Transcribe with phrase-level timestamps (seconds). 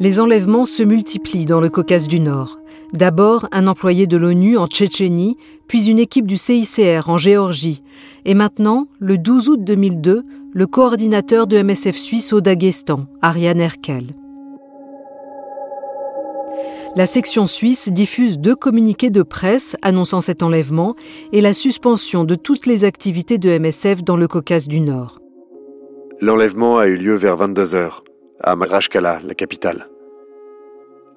[0.00, 2.58] Les enlèvements se multiplient dans le Caucase du Nord.
[2.94, 5.36] D'abord un employé de l'ONU en Tchétchénie,
[5.68, 7.82] puis une équipe du CICR en Géorgie,
[8.24, 10.24] et maintenant, le 12 août 2002,
[10.54, 14.14] le coordinateur de MSF suisse au Daghestan, Ariane Erkel.
[16.96, 20.96] La section suisse diffuse deux communiqués de presse annonçant cet enlèvement
[21.32, 25.18] et la suspension de toutes les activités de MSF dans le Caucase du Nord.
[26.22, 27.90] L'enlèvement a eu lieu vers 22h,
[28.42, 29.89] à Marashkala, la capitale.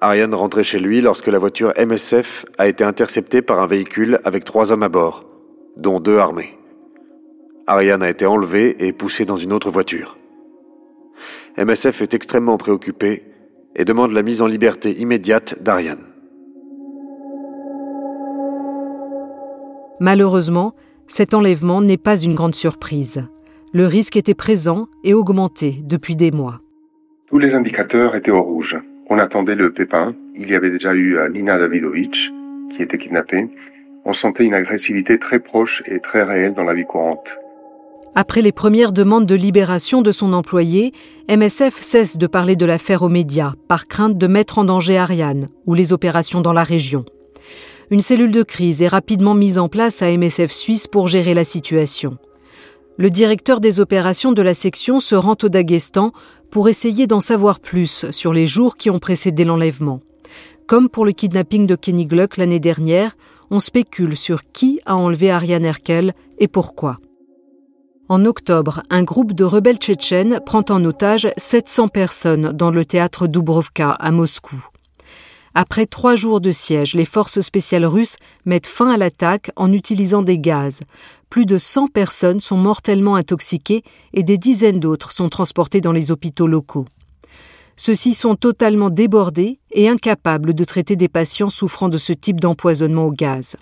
[0.04, 4.44] Ariane rentrait chez lui lorsque la voiture MSF a été interceptée par un véhicule avec
[4.44, 5.24] trois hommes à bord,
[5.78, 6.58] dont deux armés.
[7.66, 10.18] Ariane a été enlevée et poussée dans une autre voiture.
[11.56, 13.22] MSF est extrêmement préoccupé
[13.74, 16.04] et demande la mise en liberté immédiate d'Ariane.
[20.00, 20.74] Malheureusement,
[21.06, 23.26] cet enlèvement n'est pas une grande surprise.
[23.72, 26.60] Le risque était présent et augmenté depuis des mois.
[27.26, 28.78] Tous les indicateurs étaient au rouge.
[29.10, 30.14] On attendait le pépin.
[30.34, 32.32] Il y avait déjà eu euh, Nina Davidovich
[32.70, 33.48] qui était kidnappée.
[34.04, 37.38] On sentait une agressivité très proche et très réelle dans la vie courante.
[38.14, 40.92] Après les premières demandes de libération de son employé,
[41.28, 45.48] MSF cesse de parler de l'affaire aux médias, par crainte de mettre en danger Ariane
[45.66, 47.04] ou les opérations dans la région.
[47.90, 51.44] Une cellule de crise est rapidement mise en place à MSF Suisse pour gérer la
[51.44, 52.16] situation.
[52.96, 56.12] Le directeur des opérations de la section se rend au Daghestan
[56.50, 60.00] pour essayer d'en savoir plus sur les jours qui ont précédé l'enlèvement.
[60.66, 63.16] Comme pour le kidnapping de Kenny Gluck l'année dernière,
[63.50, 66.98] on spécule sur qui a enlevé Ariane Erkel et pourquoi.
[68.08, 73.26] En octobre, un groupe de rebelles tchétchènes prend en otage 700 personnes dans le théâtre
[73.26, 74.68] Dubrovka à Moscou.
[75.56, 80.22] Après trois jours de siège, les forces spéciales russes mettent fin à l'attaque en utilisant
[80.22, 80.80] des gaz.
[81.30, 83.84] Plus de 100 personnes sont mortellement intoxiquées
[84.14, 86.86] et des dizaines d'autres sont transportées dans les hôpitaux locaux.
[87.76, 93.06] Ceux-ci sont totalement débordés et incapables de traiter des patients souffrant de ce type d'empoisonnement
[93.06, 93.56] au gaz.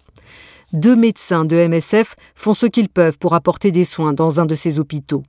[0.73, 4.55] Deux médecins de MSF font ce qu'ils peuvent pour apporter des soins dans un de
[4.55, 5.25] ces hôpitaux.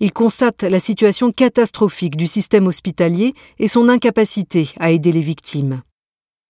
[0.00, 5.82] Ils constatent la situation catastrophique du système hospitalier et son incapacité à aider les victimes.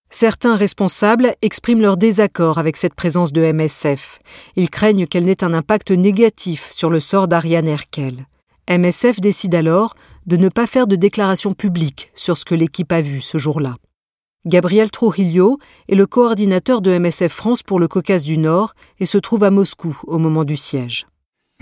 [0.09, 4.19] Certains responsables expriment leur désaccord avec cette présence de MSF.
[4.55, 8.27] Ils craignent qu'elle n'ait un impact négatif sur le sort d'Ariane Erkel.
[8.69, 9.95] MSF décide alors
[10.27, 13.75] de ne pas faire de déclaration publique sur ce que l'équipe a vu ce jour-là.
[14.45, 15.57] Gabriel Trujillo
[15.89, 19.51] est le coordinateur de MSF France pour le Caucase du Nord et se trouve à
[19.51, 21.07] Moscou au moment du siège.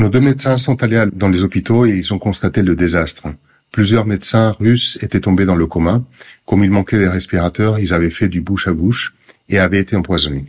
[0.01, 3.27] Nos deux médecins sont allés dans les hôpitaux et ils ont constaté le désastre.
[3.71, 6.01] Plusieurs médecins russes étaient tombés dans le coma.
[6.47, 9.13] Comme il manquait des respirateurs, ils avaient fait du bouche à bouche
[9.47, 10.45] et avaient été empoisonnés.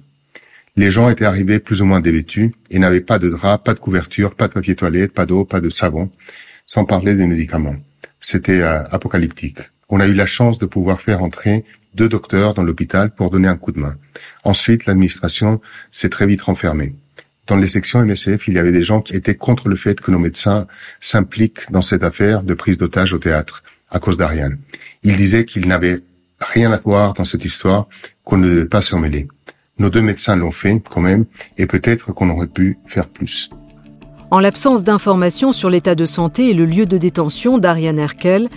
[0.77, 3.79] Les gens étaient arrivés plus ou moins dévêtus et n'avaient pas de drap, pas de
[3.79, 6.11] couverture, pas de papier toilette, pas d'eau, pas de savon,
[6.65, 7.77] sans parler des médicaments.
[8.23, 9.59] C'était euh, apocalyptique.
[9.91, 13.49] On a eu la chance de pouvoir faire entrer deux docteurs dans l'hôpital pour donner
[13.49, 13.97] un coup de main.
[14.45, 15.61] Ensuite, l'administration
[15.91, 16.95] s'est très vite renfermée.
[17.53, 20.11] Dans les sections MSF, il y avait des gens qui étaient contre le fait que
[20.11, 20.67] nos médecins
[21.03, 24.57] s'impliquent dans cette affaire de prise d'otage au théâtre à cause d'Ariane.
[25.03, 26.01] Ils disaient qu'ils n'avaient
[26.41, 27.89] rien à voir dans cette histoire,
[28.25, 29.29] qu'on ne devait pas se mêler.
[29.77, 31.27] Nos deux médecins l'ont fait quand même,
[31.59, 33.51] et peut-être qu'on aurait pu faire plus.
[34.31, 38.49] En l'absence d'informations sur l'état de santé et le lieu de détention d'Ariane Erkel,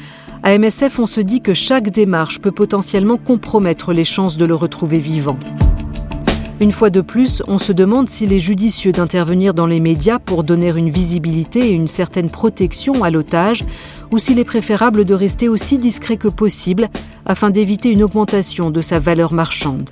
[0.41, 4.55] à MSF, on se dit que chaque démarche peut potentiellement compromettre les chances de le
[4.55, 5.38] retrouver vivant.
[6.61, 10.45] Une fois de plus, on se demande s'il est judicieux d'intervenir dans les médias pour
[10.45, 13.66] donner une visibilité et une certaine protection à l'otage,
[14.11, 16.88] ou s'il est préférable de rester aussi discret que possible
[17.25, 19.89] afin d'éviter une augmentation de sa valeur marchande.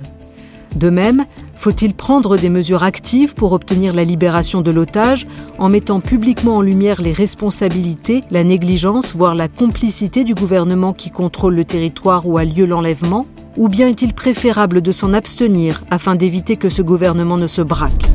[0.74, 1.24] De même,
[1.56, 5.26] faut-il prendre des mesures actives pour obtenir la libération de l'otage
[5.58, 11.10] en mettant publiquement en lumière les responsabilités, la négligence, voire la complicité du gouvernement qui
[11.10, 13.26] contrôle le territoire où a lieu l'enlèvement?
[13.56, 18.10] Ou bien est-il préférable de s'en abstenir afin d'éviter que ce gouvernement ne se braque?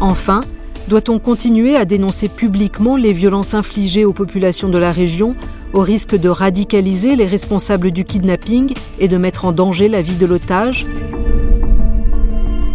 [0.00, 0.42] Enfin,
[0.86, 5.34] doit-on continuer à dénoncer publiquement les violences infligées aux populations de la région
[5.76, 10.16] au risque de radicaliser les responsables du kidnapping et de mettre en danger la vie
[10.16, 10.86] de l'otage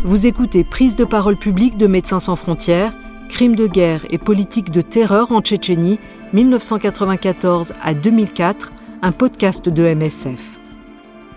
[0.03, 2.93] Vous écoutez Prise de parole publique de Médecins sans frontières,
[3.27, 5.99] crimes de guerre et politique de terreur en Tchétchénie,
[6.33, 8.71] 1994 à 2004,
[9.01, 10.59] un podcast de MSF.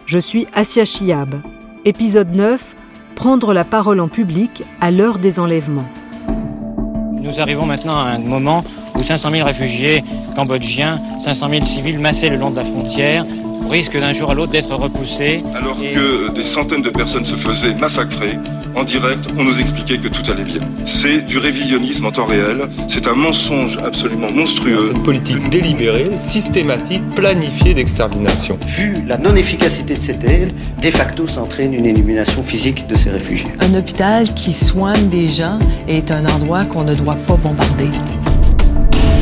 [0.04, 1.36] Je suis Asia Chiab.
[1.86, 2.76] Épisode 9
[3.14, 5.88] Prendre la parole en public à l'heure des enlèvements.
[7.12, 10.02] Nous arrivons maintenant à un moment où 500 000 réfugiés
[10.36, 13.24] cambodgiens, 500 000 civils massés le long de la frontière,
[13.70, 15.42] risque d'un jour à l'autre d'être repoussés.
[15.54, 18.38] Alors que des centaines de personnes se faisaient massacrer,
[18.74, 20.60] en direct, on nous expliquait que tout allait bien.
[20.84, 24.86] C'est du révisionnisme en temps réel, c'est un mensonge absolument monstrueux.
[24.88, 28.58] C'est une politique délibérée, systématique, planifiée d'extermination.
[28.66, 33.10] Vu la non-efficacité de cette aide, de facto, ça entraîne une élimination physique de ces
[33.10, 33.48] réfugiés.
[33.60, 35.58] Un hôpital qui soigne des gens
[35.88, 37.88] est un endroit qu'on ne doit pas bombarder.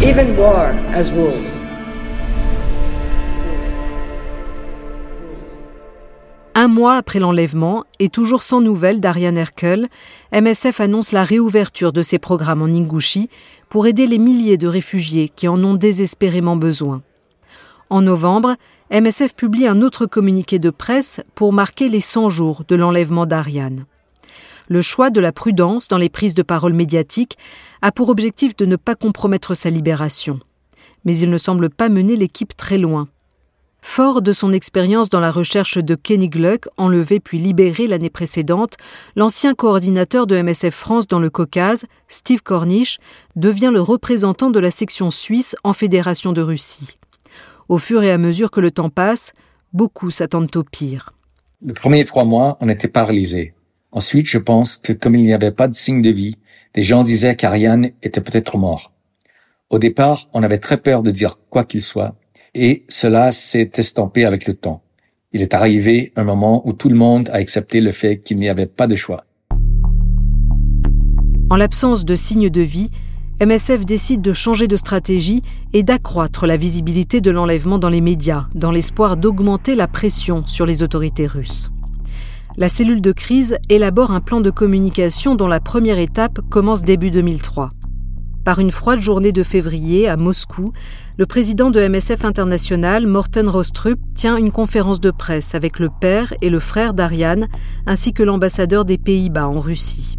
[0.04, 1.56] Even war has rules.
[6.56, 9.86] Un mois après l'enlèvement, et toujours sans nouvelles d'Ariane Herkel,
[10.32, 13.30] MSF annonce la réouverture de ses programmes en Ingouchi
[13.68, 17.02] pour aider les milliers de réfugiés qui en ont désespérément besoin.
[17.88, 18.56] En novembre,
[18.90, 23.86] MSF publie un autre communiqué de presse pour marquer les 100 jours de l'enlèvement d'Ariane.
[24.72, 27.36] Le choix de la prudence dans les prises de parole médiatiques
[27.82, 30.40] a pour objectif de ne pas compromettre sa libération.
[31.04, 33.06] Mais il ne semble pas mener l'équipe très loin.
[33.82, 38.78] Fort de son expérience dans la recherche de Kenny Gluck, enlevé puis libéré l'année précédente,
[39.14, 42.96] l'ancien coordinateur de MSF France dans le Caucase, Steve Cornish,
[43.36, 46.96] devient le représentant de la section suisse en Fédération de Russie.
[47.68, 49.34] Au fur et à mesure que le temps passe,
[49.74, 51.12] beaucoup s'attendent au pire.
[51.60, 53.52] Les premiers trois mois, on était paralysés.
[53.92, 56.38] Ensuite, je pense que comme il n'y avait pas de signe de vie,
[56.74, 58.92] des gens disaient qu'Ariane était peut-être mort.
[59.68, 62.14] Au départ, on avait très peur de dire quoi qu'il soit,
[62.54, 64.82] et cela s'est estampé avec le temps.
[65.32, 68.48] Il est arrivé un moment où tout le monde a accepté le fait qu'il n'y
[68.48, 69.24] avait pas de choix.
[71.50, 72.90] En l'absence de signes de vie,
[73.44, 75.42] MSF décide de changer de stratégie
[75.74, 80.64] et d'accroître la visibilité de l'enlèvement dans les médias, dans l'espoir d'augmenter la pression sur
[80.64, 81.70] les autorités russes.
[82.58, 87.10] La cellule de crise élabore un plan de communication dont la première étape commence début
[87.10, 87.70] 2003.
[88.44, 90.72] Par une froide journée de février à Moscou,
[91.16, 96.34] le président de MSF International, Morten Rostrup, tient une conférence de presse avec le père
[96.42, 97.48] et le frère d'Ariane,
[97.86, 100.18] ainsi que l'ambassadeur des Pays-Bas en Russie.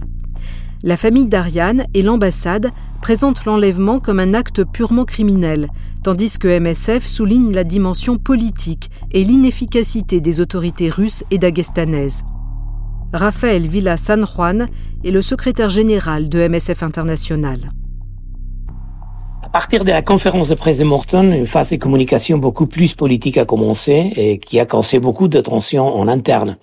[0.81, 5.67] La famille d'Ariane et l'ambassade présentent l'enlèvement comme un acte purement criminel,
[6.03, 12.23] tandis que MSF souligne la dimension politique et l'inefficacité des autorités russes et dagestanaises.
[13.13, 14.67] Raphaël Villa San Juan
[15.05, 17.71] est le secrétaire général de MSF International.
[19.55, 22.95] À partir de la conférence de presse de Morton, une phase de communication beaucoup plus
[22.95, 26.57] politique a commencé et qui a causé beaucoup de tensions en interne.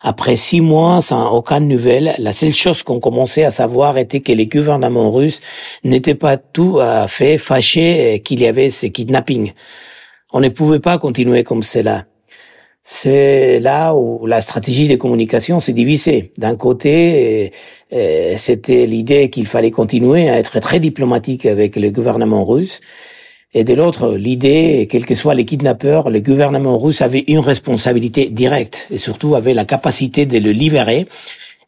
[0.00, 4.32] Après six mois sans aucune nouvelle, la seule chose qu'on commençait à savoir était que
[4.32, 5.40] les gouvernements russes
[5.84, 9.52] n'étaient pas tout à fait fâchés qu'il y avait ces kidnappings.
[10.32, 12.06] On ne pouvait pas continuer comme cela
[12.82, 16.32] c'est là où la stratégie de communication s'est divisée.
[16.36, 17.52] D'un côté,
[17.92, 22.80] euh, c'était l'idée qu'il fallait continuer à être très diplomatique avec le gouvernement russe.
[23.54, 28.30] Et de l'autre, l'idée, quels que soient les kidnappeurs, le gouvernement russe avait une responsabilité
[28.30, 31.06] directe et surtout avait la capacité de le libérer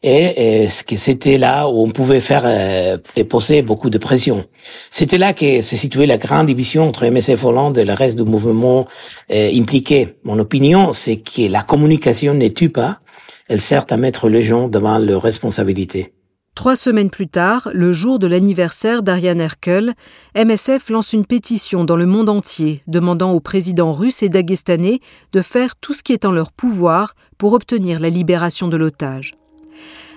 [0.05, 4.45] et, que c'était là où on pouvait faire euh, et poser beaucoup de pression.
[4.89, 8.23] C'était là que se situait la grande division entre MSF Hollande et le reste du
[8.23, 8.87] mouvement
[9.31, 10.09] euh, impliqué.
[10.23, 12.99] Mon opinion, c'est que la communication ne tue pas,
[13.47, 16.13] elle sert à mettre les gens devant leurs responsabilités.
[16.53, 19.93] Trois semaines plus tard, le jour de l'anniversaire d'Ariane Herkel,
[20.35, 24.99] MSF lance une pétition dans le monde entier demandant aux présidents russes et dagestanais
[25.33, 29.33] de faire tout ce qui est en leur pouvoir pour obtenir la libération de l'otage.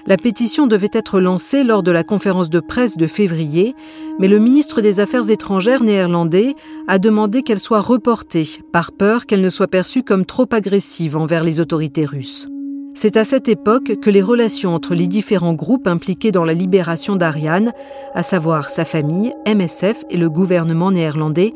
[0.08, 3.74] La pétition devait être lancée lors de la conférence de presse de février,
[4.18, 6.54] mais le ministre des Affaires étrangères néerlandais
[6.86, 11.44] a demandé qu'elle soit reportée, par peur qu'elle ne soit perçue comme trop agressive envers
[11.44, 12.48] les autorités russes.
[12.94, 17.14] C'est à cette époque que les relations entre les différents groupes impliqués dans la libération
[17.14, 17.74] d'Ariane,
[18.14, 21.52] à savoir sa famille, MSF et le gouvernement néerlandais,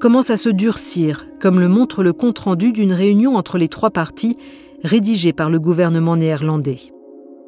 [0.00, 4.36] commencent à se durcir, comme le montre le compte-rendu d'une réunion entre les trois parties
[4.82, 6.92] rédigée par le gouvernement néerlandais.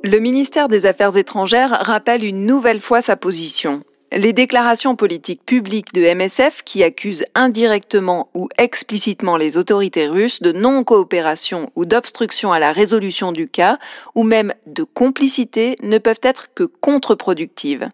[0.06, 3.84] Le ministère des Affaires étrangères rappelle une nouvelle fois sa position.
[4.12, 10.52] Les déclarations politiques publiques de MSF qui accusent indirectement ou explicitement les autorités russes de
[10.52, 13.78] non-coopération ou d'obstruction à la résolution du cas,
[14.14, 17.88] ou même de complicité, ne peuvent être que contre-productives.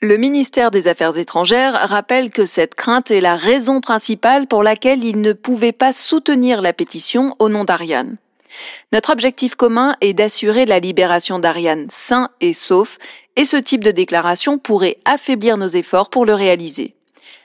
[0.00, 5.02] Le ministère des Affaires étrangères rappelle que cette crainte est la raison principale pour laquelle
[5.02, 8.16] il ne pouvait pas soutenir la pétition au nom d'Ariane.
[8.92, 12.98] Notre objectif commun est d'assurer la libération d'Ariane sain et sauf,
[13.36, 16.94] et ce type de déclaration pourrait affaiblir nos efforts pour le réaliser.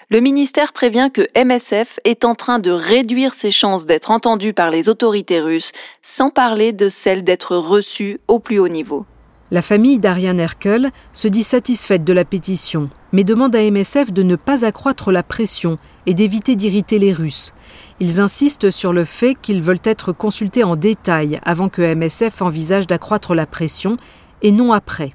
[0.09, 4.69] Le ministère prévient que MSF est en train de réduire ses chances d'être entendu par
[4.69, 9.05] les autorités russes, sans parler de celles d'être reçu au plus haut niveau.
[9.51, 14.23] La famille d'Ariane Herkel se dit satisfaite de la pétition, mais demande à MSF de
[14.23, 17.53] ne pas accroître la pression et d'éviter d'irriter les Russes.
[17.99, 22.87] Ils insistent sur le fait qu'ils veulent être consultés en détail avant que MSF envisage
[22.87, 23.97] d'accroître la pression
[24.41, 25.13] et non après.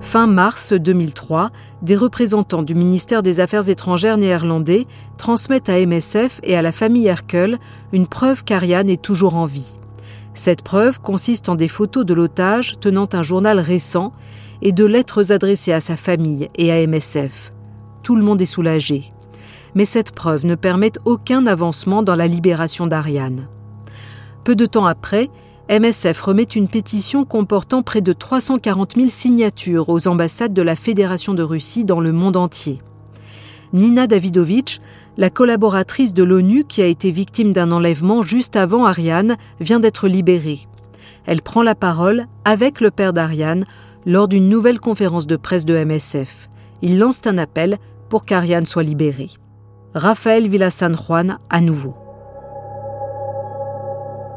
[0.00, 1.50] Fin mars 2003,
[1.82, 4.86] des représentants du ministère des Affaires étrangères néerlandais
[5.18, 7.58] transmettent à MSF et à la famille Herkel
[7.92, 9.76] une preuve qu'Ariane est toujours en vie.
[10.32, 14.12] Cette preuve consiste en des photos de l'otage tenant un journal récent
[14.62, 17.52] et de lettres adressées à sa famille et à MSF.
[18.02, 19.12] Tout le monde est soulagé.
[19.74, 23.48] Mais cette preuve ne permet aucun avancement dans la libération d'Ariane.
[24.44, 25.28] Peu de temps après,
[25.70, 31.34] MSF remet une pétition comportant près de 340 000 signatures aux ambassades de la Fédération
[31.34, 32.78] de Russie dans le monde entier.
[33.74, 34.80] Nina Davidovitch,
[35.18, 40.08] la collaboratrice de l'ONU qui a été victime d'un enlèvement juste avant Ariane, vient d'être
[40.08, 40.60] libérée.
[41.26, 43.66] Elle prend la parole avec le père d'Ariane
[44.06, 46.48] lors d'une nouvelle conférence de presse de MSF.
[46.82, 47.78] Il lance un appel
[48.08, 49.30] pour qu'Ariane soit libérée.
[49.94, 51.94] Raphaël Villasan Juan à nouveau.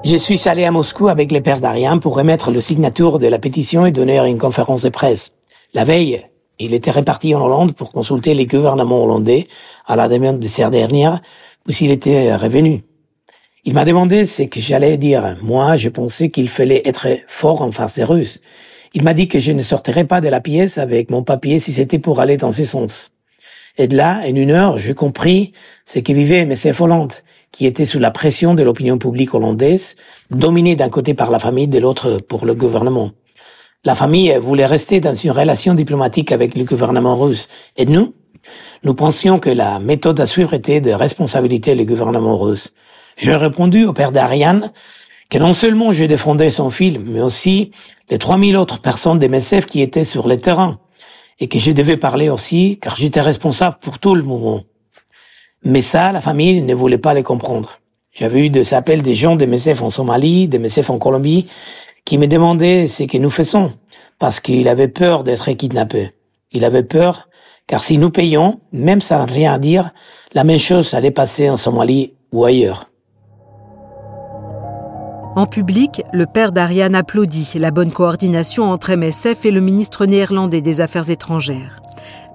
[0.04, 3.38] Je suis allé à Moscou avec le père d'Ariane pour remettre le signature de la
[3.38, 5.34] pétition et donner une conférence de presse.
[5.76, 6.26] La veille,
[6.58, 9.48] il était réparti en Hollande pour consulter les gouvernements hollandais
[9.86, 11.22] à la demande de cette dernière,
[11.64, 12.82] puisqu'il était revenu.
[13.64, 15.38] Il m'a demandé ce que j'allais dire.
[15.44, 18.42] Moi, je pensais qu'il fallait être fort en face des Russes.
[18.94, 21.72] Il m'a dit que je ne sortirais pas de la pièce avec mon papier si
[21.72, 23.12] c'était pour aller dans ce sens.
[23.78, 25.54] Et de là, en une heure, j'ai compris
[25.86, 26.56] ce que vivait M.
[26.78, 27.14] Hollande
[27.52, 29.96] qui était sous la pression de l'opinion publique hollandaise,
[30.30, 33.12] dominée d'un côté par la famille, de l'autre pour le gouvernement.
[33.84, 37.48] La famille voulait rester dans une relation diplomatique avec le gouvernement russe.
[37.78, 38.14] Et nous,
[38.84, 42.74] nous pensions que la méthode à suivre était de responsabiliser le gouvernement russe.
[43.18, 44.72] J'ai répondu au père d'Ariane
[45.32, 47.72] que non seulement je défendais son film, mais aussi
[48.10, 50.80] les 3000 autres personnes des MSF qui étaient sur le terrain,
[51.40, 54.62] et que je devais parler aussi car j'étais responsable pour tout le mouvement.
[55.64, 57.80] Mais ça, la famille ne voulait pas les comprendre.
[58.12, 61.48] J'avais eu des appels des gens de MSF en Somalie, de MSF en Colombie,
[62.04, 63.72] qui me demandaient ce que nous faisons,
[64.20, 66.12] parce qu'il avait peur d'être kidnappé.
[66.52, 67.30] Il avait peur,
[67.68, 69.92] car si nous payons, même sans rien dire,
[70.34, 72.91] la même chose allait passer en Somalie ou ailleurs.
[75.36, 80.62] En public, le père d'Ariane applaudit la bonne coordination entre MSF et le ministre néerlandais
[80.62, 81.82] des Affaires étrangères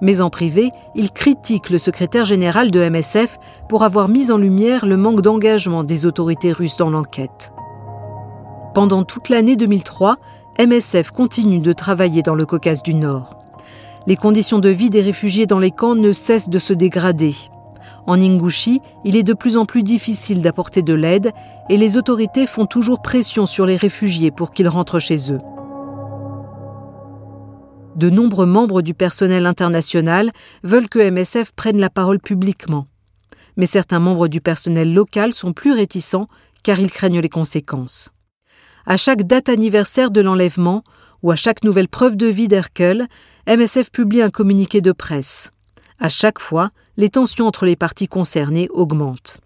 [0.01, 3.37] mais en privé, il critique le secrétaire général de MSF
[3.67, 7.51] pour avoir mis en lumière le manque d'engagement des autorités russes dans l'enquête.
[8.73, 10.17] Pendant toute l'année 2003,
[10.59, 13.37] MSF continue de travailler dans le Caucase du Nord.
[14.05, 17.35] Les conditions de vie des réfugiés dans les camps ne cessent de se dégrader.
[18.07, 21.31] En Ingouchi, il est de plus en plus difficile d'apporter de l'aide
[21.69, 25.39] et les autorités font toujours pression sur les réfugiés pour qu'ils rentrent chez eux
[27.97, 30.31] de nombreux membres du personnel international
[30.63, 32.87] veulent que MSF prenne la parole publiquement.
[33.57, 36.27] Mais certains membres du personnel local sont plus réticents
[36.63, 38.11] car ils craignent les conséquences.
[38.85, 40.83] À chaque date anniversaire de l'enlèvement
[41.23, 43.07] ou à chaque nouvelle preuve de vie d'Hercule,
[43.47, 45.51] MSF publie un communiqué de presse.
[45.99, 49.39] À chaque fois, les tensions entre les parties concernées augmentent.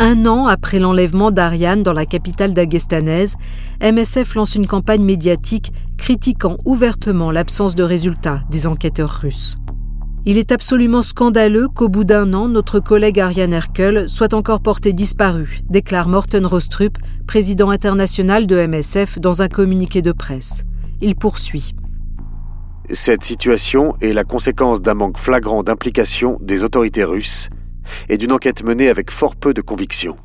[0.00, 3.36] Un an après l'enlèvement d'Ariane dans la capitale dagestanaise,
[3.80, 9.56] MSF lance une campagne médiatique critiquant ouvertement l'absence de résultats des enquêteurs russes.
[10.26, 14.92] Il est absolument scandaleux qu'au bout d'un an, notre collègue Ariane Herkel soit encore porté
[14.92, 20.64] disparu, déclare Morten Rostrup, président international de MSF, dans un communiqué de presse.
[21.00, 21.74] Il poursuit.
[22.90, 27.48] Cette situation est la conséquence d'un manque flagrant d'implication des autorités russes
[28.08, 30.16] et d'une enquête menée avec fort peu de conviction.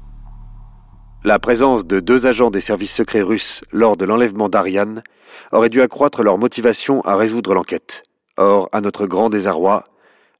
[1.24, 5.04] La présence de deux agents des services secrets russes lors de l'enlèvement d'Ariane
[5.52, 8.04] aurait dû accroître leur motivation à résoudre l'enquête.
[8.38, 9.84] Or, à notre grand désarroi,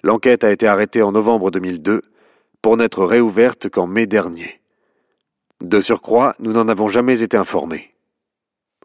[0.04, 2.02] l'enquête a été arrêtée en novembre 2002
[2.64, 4.60] pour n'être réouverte qu'en mai dernier.
[5.62, 7.94] De surcroît, nous n'en avons jamais été informés.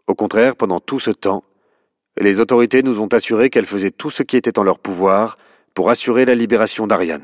[0.07, 1.43] Au contraire, pendant tout ce temps,
[2.21, 5.37] les autorités nous ont assuré qu'elles faisaient tout ce qui était en leur pouvoir
[5.73, 7.23] pour assurer la libération d'Ariane.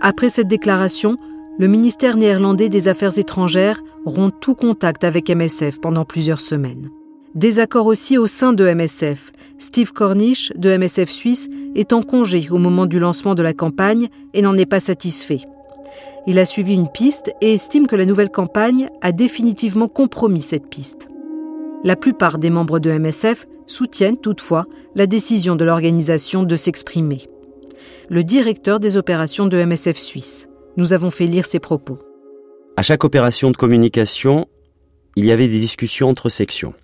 [0.00, 1.16] Après cette déclaration,
[1.58, 6.90] le ministère néerlandais des Affaires étrangères rompt tout contact avec MSF pendant plusieurs semaines.
[7.34, 9.30] Désaccord aussi au sein de MSF.
[9.58, 14.08] Steve Cornish, de MSF Suisse, est en congé au moment du lancement de la campagne
[14.34, 15.40] et n'en est pas satisfait.
[16.26, 20.68] Il a suivi une piste et estime que la nouvelle campagne a définitivement compromis cette
[20.68, 21.08] piste.
[21.84, 27.28] La plupart des membres de MSF soutiennent toutefois la décision de l'organisation de s'exprimer
[28.12, 31.98] le directeur des opérations de MSF Suisse, Nous avons fait lire ses propos.
[32.76, 34.48] À chaque opération de communication,
[35.16, 36.74] il y avait des discussions entre sections.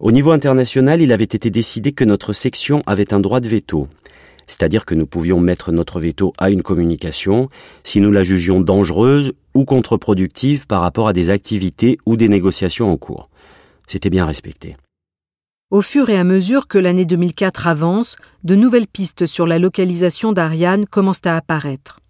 [0.00, 3.86] Au niveau international, il avait été décidé que notre section avait un droit de veto,
[4.46, 7.48] c'est-à-dire que nous pouvions mettre notre veto à une communication
[7.84, 12.90] si nous la jugions dangereuse ou contre-productive par rapport à des activités ou des négociations
[12.90, 13.28] en cours.
[13.86, 14.76] C'était bien respecté.
[15.70, 20.32] Au fur et à mesure que l'année 2004 avance, de nouvelles pistes sur la localisation
[20.32, 22.00] d'Ariane commencent à apparaître.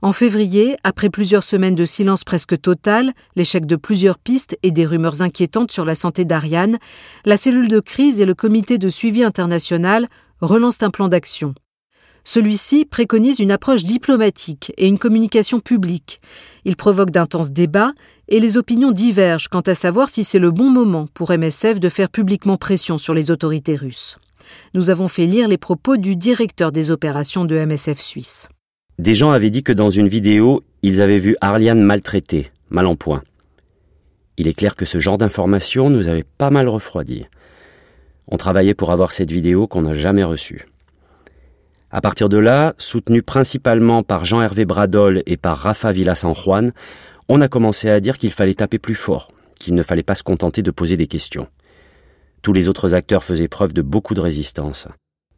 [0.00, 4.84] En février, après plusieurs semaines de silence presque total, l'échec de plusieurs pistes et des
[4.84, 6.78] rumeurs inquiétantes sur la santé d'Ariane,
[7.24, 10.08] la cellule de crise et le comité de suivi international
[10.40, 11.54] relancent un plan d'action.
[12.22, 16.22] Celui-ci préconise une approche diplomatique et une communication publique.
[16.64, 17.92] Il provoque d'intenses débats
[18.28, 21.88] et les opinions divergent quant à savoir si c'est le bon moment pour MSF de
[21.88, 24.18] faire publiquement pression sur les autorités russes.
[24.74, 28.48] Nous avons fait lire les propos du directeur des opérations de MSF Suisse.
[28.98, 32.94] Des gens avaient dit que dans une vidéo, ils avaient vu Arliane maltraitée, mal en
[32.94, 33.22] point.
[34.36, 37.26] Il est clair que ce genre d'informations nous avait pas mal refroidi.
[38.28, 40.66] On travaillait pour avoir cette vidéo qu'on n'a jamais reçue.
[41.90, 46.72] À partir de là, soutenu principalement par Jean-Hervé Bradol et par Rafa Villa-San Juan,
[47.28, 50.22] on a commencé à dire qu'il fallait taper plus fort, qu'il ne fallait pas se
[50.22, 51.48] contenter de poser des questions.
[52.42, 54.86] Tous les autres acteurs faisaient preuve de beaucoup de résistance.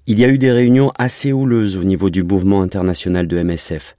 [0.07, 3.97] Il y a eu des réunions assez houleuses au niveau du mouvement international de MSF,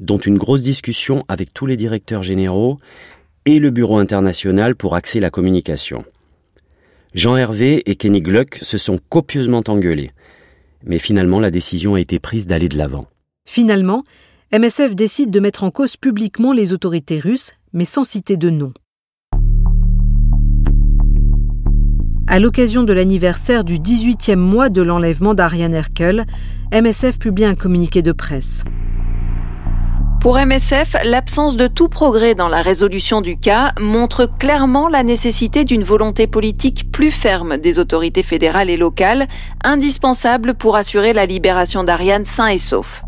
[0.00, 2.78] dont une grosse discussion avec tous les directeurs généraux
[3.46, 6.04] et le bureau international pour axer la communication.
[7.14, 10.10] Jean Hervé et Kenny Gluck se sont copieusement engueulés.
[10.84, 13.06] Mais finalement, la décision a été prise d'aller de l'avant.
[13.46, 14.04] Finalement,
[14.52, 18.72] MSF décide de mettre en cause publiquement les autorités russes, mais sans citer de nom.
[22.28, 26.26] À l'occasion de l'anniversaire du 18e mois de l'enlèvement d'Ariane Herkel,
[26.72, 28.62] MSF publie un communiqué de presse.
[30.20, 35.64] Pour MSF, l'absence de tout progrès dans la résolution du cas montre clairement la nécessité
[35.64, 39.26] d'une volonté politique plus ferme des autorités fédérales et locales,
[39.64, 43.05] indispensable pour assurer la libération d'Ariane sain et sauf.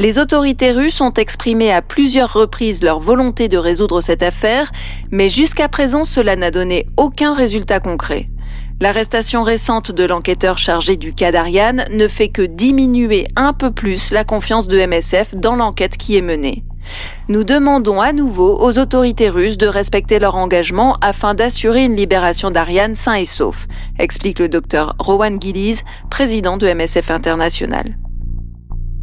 [0.00, 4.72] Les autorités russes ont exprimé à plusieurs reprises leur volonté de résoudre cette affaire,
[5.10, 8.30] mais jusqu'à présent cela n'a donné aucun résultat concret.
[8.80, 14.10] L'arrestation récente de l'enquêteur chargé du cas d'Ariane ne fait que diminuer un peu plus
[14.10, 16.64] la confiance de MSF dans l'enquête qui est menée.
[17.28, 22.50] Nous demandons à nouveau aux autorités russes de respecter leur engagement afin d'assurer une libération
[22.50, 23.66] d'Ariane sain et sauf,
[23.98, 27.98] explique le docteur Rowan Gillies, président de MSF International.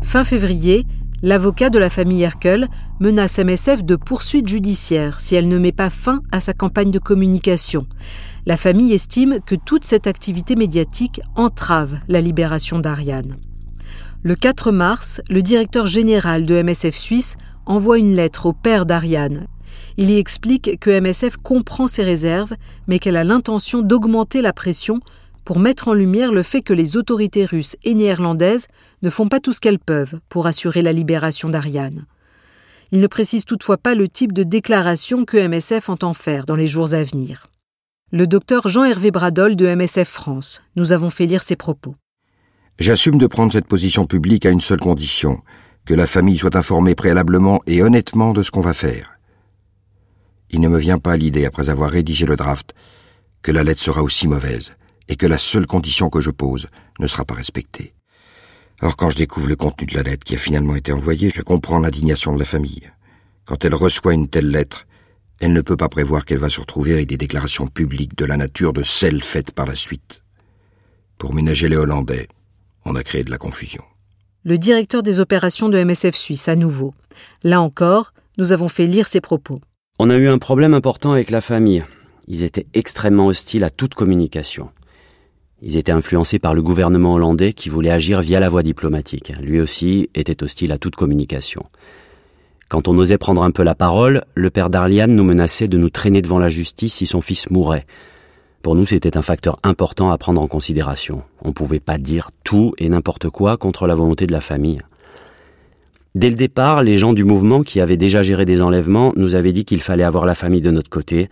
[0.01, 0.85] Fin février,
[1.21, 2.67] l'avocat de la famille Herkel
[2.99, 6.99] menace MSF de poursuites judiciaires si elle ne met pas fin à sa campagne de
[6.99, 7.87] communication.
[8.45, 13.37] La famille estime que toute cette activité médiatique entrave la libération d'Ariane.
[14.23, 19.47] Le 4 mars, le directeur général de MSF Suisse envoie une lettre au père d'Ariane.
[19.97, 22.53] Il y explique que MSF comprend ses réserves,
[22.87, 24.99] mais qu'elle a l'intention d'augmenter la pression
[25.47, 28.67] pour mettre en lumière le fait que les autorités russes et néerlandaises
[29.01, 32.05] ne font pas tout ce qu'elles peuvent pour assurer la libération d'Ariane.
[32.91, 36.67] Il ne précise toutefois pas le type de déclaration que MSF entend faire dans les
[36.67, 37.47] jours à venir.
[38.11, 40.61] Le docteur Jean-Hervé Bradol de MSF France.
[40.75, 41.95] Nous avons fait lire ses propos.
[42.77, 45.39] J'assume de prendre cette position publique à une seule condition,
[45.85, 49.17] que la famille soit informée préalablement et honnêtement de ce qu'on va faire.
[50.49, 52.73] Il ne me vient pas l'idée, après avoir rédigé le draft,
[53.43, 54.75] que la lettre sera aussi mauvaise,
[55.07, 56.67] et que la seule condition que je pose
[56.99, 57.93] ne sera pas respectée.
[58.81, 61.41] Or, quand je découvre le contenu de la lettre qui a finalement été envoyée, je
[61.41, 62.91] comprends l'indignation de la famille.
[63.45, 64.85] Quand elle reçoit une telle lettre,
[65.39, 68.37] elle ne peut pas prévoir qu'elle va se retrouver avec des déclarations publiques de la
[68.37, 70.21] nature de celles faites par la suite.
[71.17, 72.27] Pour ménager les Hollandais,
[72.85, 73.83] on a créé de la confusion.
[74.43, 76.93] Le directeur des opérations de MSF Suisse, à nouveau.
[77.43, 79.61] Là encore, nous avons fait lire ses propos.
[79.99, 81.83] On a eu un problème important avec la famille.
[82.27, 84.69] Ils étaient extrêmement hostiles à toute communication.
[85.61, 89.33] Ils étaient influencés par le gouvernement hollandais qui voulait agir via la voie diplomatique.
[89.41, 91.63] Lui aussi était hostile à toute communication.
[92.69, 95.89] Quand on osait prendre un peu la parole, le père d'Arliane nous menaçait de nous
[95.89, 97.85] traîner devant la justice si son fils mourait.
[98.61, 101.23] Pour nous, c'était un facteur important à prendre en considération.
[101.41, 104.81] On ne pouvait pas dire tout et n'importe quoi contre la volonté de la famille.
[106.13, 109.53] Dès le départ, les gens du mouvement qui avaient déjà géré des enlèvements nous avaient
[109.53, 111.29] dit qu'il fallait avoir la famille de notre côté,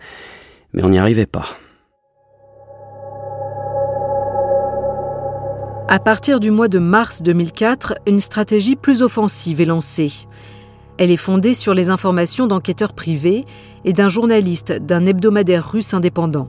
[0.72, 1.56] mais on n'y arrivait pas.
[5.88, 10.26] À partir du mois de mars 2004, une stratégie plus offensive est lancée.
[10.98, 13.44] Elle est fondée sur les informations d'enquêteurs privés
[13.84, 16.48] et d'un journaliste d'un hebdomadaire russe indépendant.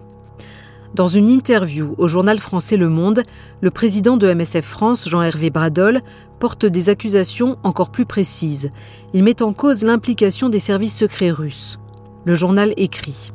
[0.96, 3.22] Dans une interview au journal français Le Monde,
[3.62, 6.02] le président de MSF France, Jean-Hervé Bradol,
[6.40, 8.72] porte des accusations encore plus précises.
[9.14, 11.78] Il met en cause l'implication des services secrets russes.
[12.26, 13.32] Le journal écrit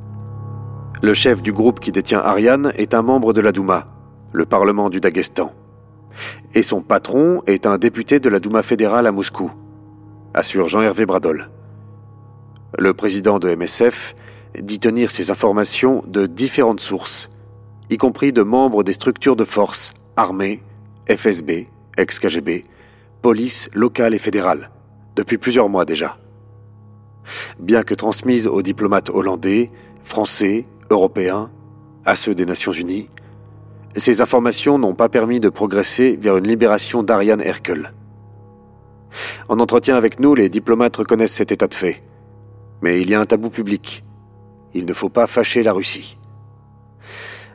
[1.01, 3.87] Le chef du groupe qui détient Ariane est un membre de la Douma,
[4.33, 5.53] le Parlement du Daghestan.
[6.55, 9.51] Et son patron est un député de la Douma fédérale à Moscou,
[10.35, 11.51] assure Jean-Hervé Bradol.
[12.79, 14.14] Le président de MSF
[14.59, 17.31] dit tenir ces informations de différentes sources,
[17.90, 20.62] y compris de membres des structures de force, armée,
[21.09, 22.64] FSB, ex-KGB,
[23.20, 24.70] police locale et fédérale,
[25.16, 26.18] depuis plusieurs mois déjà.
[27.59, 29.70] Bien que transmises aux diplomates hollandais,
[30.03, 31.51] français, européens,
[32.05, 33.09] à ceux des Nations Unies,
[33.96, 37.92] ces informations n'ont pas permis de progresser vers une libération d'Ariane Herkel.
[39.48, 41.98] En entretien avec nous, les diplomates reconnaissent cet état de fait.
[42.81, 44.02] Mais il y a un tabou public.
[44.74, 46.16] Il ne faut pas fâcher la Russie.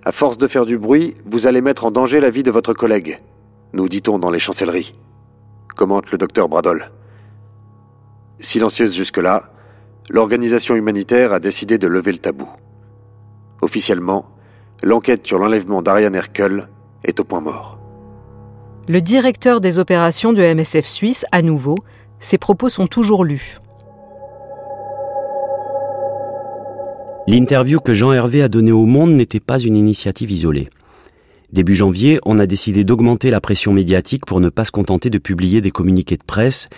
[0.06, 2.74] À force de faire du bruit, vous allez mettre en danger la vie de votre
[2.74, 3.20] collègue,
[3.74, 4.94] nous dit-on dans les chancelleries,
[5.76, 6.92] commente le docteur Bradol.
[8.40, 9.52] Silencieuse jusque-là,
[10.10, 12.48] l'organisation humanitaire a décidé de lever le tabou.
[13.62, 14.37] Officiellement,
[14.84, 16.68] l'enquête sur l'enlèvement d'Ariane Herkel
[17.04, 17.80] est au point mort.
[18.88, 21.76] Le directeur des opérations de MSF Suisse, à nouveau,
[22.20, 23.60] ses propos sont toujours lus.
[27.28, 30.70] L'interview que Jean Hervé a donnée au Monde n'était pas une initiative isolée.
[31.52, 35.18] Début janvier, on a décidé d'augmenter la pression médiatique pour ne pas se contenter de
[35.18, 36.70] publier des communiqués de presse,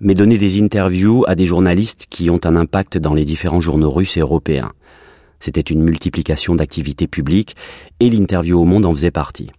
[0.00, 3.90] mais donner des interviews à des journalistes qui ont un impact dans les différents journaux
[3.90, 4.72] russes et européens.
[5.40, 7.56] C'était une multiplication d'activités publiques
[8.00, 9.50] et l'interview au Monde en faisait partie.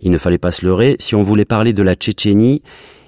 [0.00, 2.62] Il ne fallait pas se leurrer, si on voulait parler de la Tchétchénie,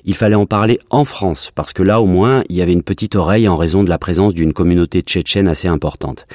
[0.05, 2.83] il fallait en parler en France, parce que là au moins il y avait une
[2.83, 6.27] petite oreille en raison de la présence d'une communauté tchétchène assez importante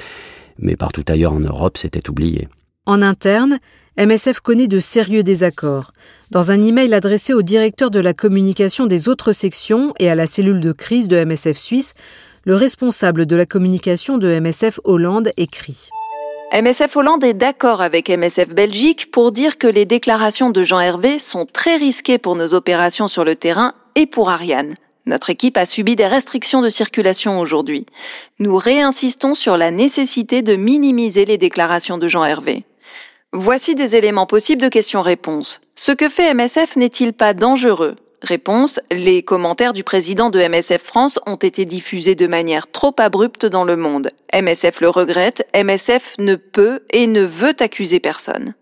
[0.58, 2.48] mais partout ailleurs en Europe, c'était oublié.
[2.86, 3.58] En interne,
[3.98, 5.92] MSF connaît de sérieux désaccords.
[6.30, 10.26] Dans un email adressé au directeur de la communication des autres sections et à la
[10.26, 11.94] cellule de crise de MSF Suisse,
[12.46, 15.90] le responsable de la communication de MSF Hollande écrit
[16.52, 21.18] MSF Hollande est d'accord avec MSF Belgique pour dire que les déclarations de Jean Hervé
[21.18, 24.76] sont très risquées pour nos opérations sur le terrain et pour Ariane.
[25.06, 27.84] Notre équipe a subi des restrictions de circulation aujourd'hui.
[28.38, 32.64] Nous réinsistons sur la nécessité de minimiser les déclarations de Jean Hervé.
[33.32, 35.60] Voici des éléments possibles de questions-réponses.
[35.74, 37.96] Ce que fait MSF n'est-il pas dangereux?
[38.22, 43.44] Réponse, les commentaires du président de MSF France ont été diffusés de manière trop abrupte
[43.44, 44.10] dans le monde.
[44.32, 48.54] MSF le regrette, MSF ne peut et ne veut accuser personne.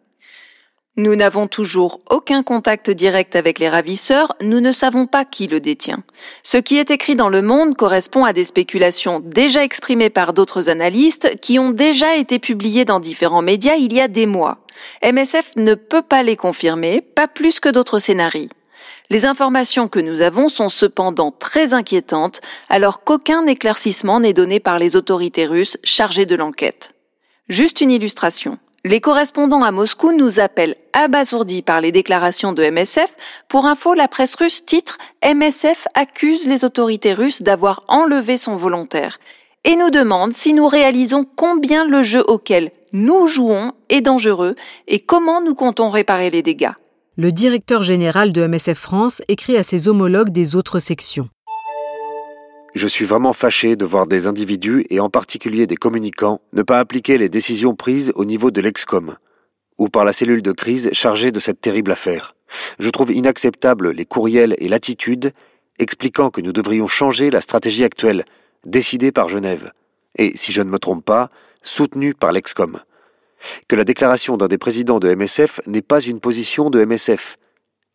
[0.96, 5.58] Nous n'avons toujours aucun contact direct avec les ravisseurs, nous ne savons pas qui le
[5.58, 6.04] détient.
[6.44, 10.68] Ce qui est écrit dans le monde correspond à des spéculations déjà exprimées par d'autres
[10.68, 14.58] analystes qui ont déjà été publiées dans différents médias il y a des mois.
[15.02, 18.48] MSF ne peut pas les confirmer, pas plus que d'autres scénarios.
[19.10, 24.78] Les informations que nous avons sont cependant très inquiétantes alors qu'aucun éclaircissement n'est donné par
[24.78, 26.92] les autorités russes chargées de l'enquête.
[27.48, 28.58] Juste une illustration.
[28.86, 33.14] Les correspondants à Moscou nous appellent abasourdis par les déclarations de MSF.
[33.48, 39.18] Pour info, la presse russe titre MSF accuse les autorités russes d'avoir enlevé son volontaire
[39.64, 44.54] et nous demande si nous réalisons combien le jeu auquel nous jouons est dangereux
[44.86, 46.72] et comment nous comptons réparer les dégâts.
[47.16, 51.28] Le directeur général de MSF France écrit à ses homologues des autres sections.
[52.74, 56.80] Je suis vraiment fâché de voir des individus, et en particulier des communicants, ne pas
[56.80, 59.16] appliquer les décisions prises au niveau de l'EXCOM,
[59.78, 62.34] ou par la cellule de crise chargée de cette terrible affaire.
[62.80, 65.32] Je trouve inacceptable les courriels et l'attitude
[65.78, 68.24] expliquant que nous devrions changer la stratégie actuelle,
[68.66, 69.70] décidée par Genève,
[70.18, 71.28] et, si je ne me trompe pas,
[71.62, 72.80] soutenue par l'EXCOM.
[73.68, 77.36] Que la déclaration d'un des présidents de MSF n'est pas une position de MSF,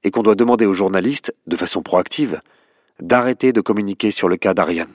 [0.04, 2.40] et qu'on doit demander aux journalistes, de façon proactive,
[3.02, 4.90] d'arrêter de communiquer sur le cas d'Ariane.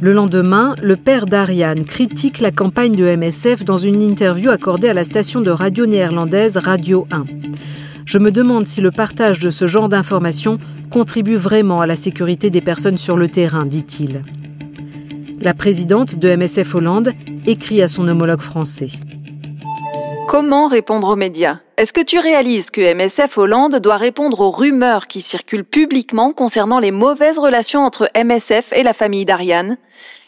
[0.00, 4.94] Le lendemain, le père d'Ariane critique la campagne de MSF dans une interview accordée à
[4.94, 7.24] la station de radio néerlandaise Radio 1.
[8.04, 10.58] Je me demande si le partage de ce genre d'informations
[10.90, 14.22] contribue vraiment à la sécurité des personnes sur le terrain, dit-il.
[15.44, 17.12] La présidente de MSF Hollande
[17.46, 18.88] écrit à son homologue français.
[20.26, 21.58] Comment répondre aux médias?
[21.76, 26.78] Est-ce que tu réalises que MSF Hollande doit répondre aux rumeurs qui circulent publiquement concernant
[26.78, 29.76] les mauvaises relations entre MSF et la famille d'Ariane?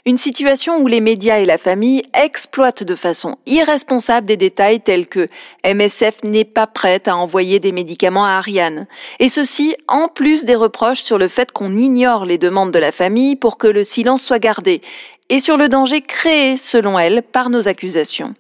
[0.09, 5.09] Une situation où les médias et la famille exploitent de façon irresponsable des détails tels
[5.09, 5.29] que
[5.65, 8.87] MSF n'est pas prête à envoyer des médicaments à Ariane.
[9.19, 12.93] Et ceci en plus des reproches sur le fait qu'on ignore les demandes de la
[12.93, 14.81] famille pour que le silence soit gardé
[15.29, 18.35] et sur le danger créé, selon elle, par nos accusations.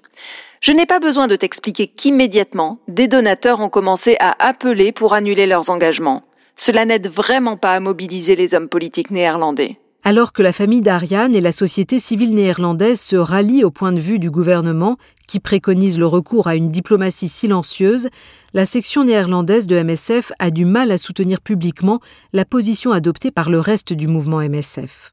[0.60, 5.46] Je n'ai pas besoin de t'expliquer qu'immédiatement, des donateurs ont commencé à appeler pour annuler
[5.46, 6.22] leurs engagements.
[6.54, 9.78] Cela n'aide vraiment pas à mobiliser les hommes politiques néerlandais.
[10.08, 13.98] Alors que la famille d'Ariane et la société civile néerlandaise se rallient au point de
[13.98, 18.08] vue du gouvernement qui préconise le recours à une diplomatie silencieuse,
[18.54, 21.98] la section néerlandaise de MSF a du mal à soutenir publiquement
[22.32, 25.10] la position adoptée par le reste du mouvement MSF.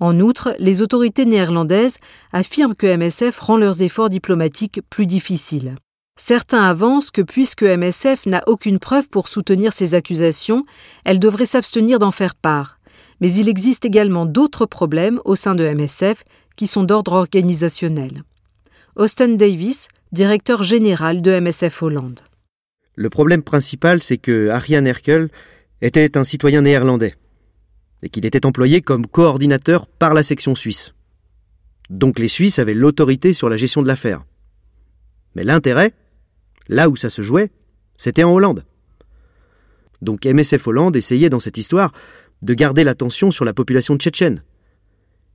[0.00, 1.98] En outre, les autorités néerlandaises
[2.32, 5.74] affirment que MSF rend leurs efforts diplomatiques plus difficiles.
[6.18, 10.64] Certains avancent que puisque MSF n'a aucune preuve pour soutenir ces accusations,
[11.04, 12.79] elle devrait s'abstenir d'en faire part.
[13.20, 16.24] Mais il existe également d'autres problèmes au sein de MSF
[16.56, 18.22] qui sont d'ordre organisationnel.
[18.96, 22.20] Austin Davis, directeur général de MSF Hollande.
[22.96, 25.28] Le problème principal, c'est que Ariane Herkel
[25.80, 27.14] était un citoyen néerlandais
[28.02, 30.94] et qu'il était employé comme coordinateur par la section suisse.
[31.88, 34.24] Donc les Suisses avaient l'autorité sur la gestion de l'affaire.
[35.34, 35.92] Mais l'intérêt,
[36.68, 37.50] là où ça se jouait,
[37.96, 38.64] c'était en Hollande.
[40.02, 41.92] Donc MSF Hollande essayait dans cette histoire
[42.42, 44.42] de garder l'attention sur la population tchétchène,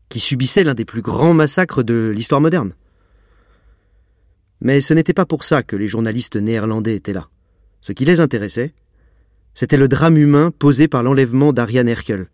[0.10, 2.74] qui subissait l'un des plus grands massacres de l'histoire moderne.
[4.62, 7.30] Mais ce n'était pas pour ça que les journalistes néerlandais étaient là.
[7.82, 8.74] Ce qui les intéressait,
[9.54, 12.28] c'était le drame humain posé par l'enlèvement d'Ariane Herkel.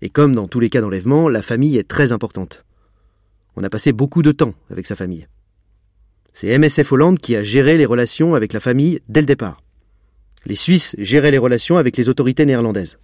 [0.00, 2.64] Et comme dans tous les cas d'enlèvement, la famille est très importante.
[3.56, 5.26] On a passé beaucoup de temps avec sa famille.
[6.32, 9.60] C'est MSF Hollande qui a géré les relations avec la famille dès le départ.
[10.46, 12.98] Les Suisses géraient les relations avec les autorités néerlandaises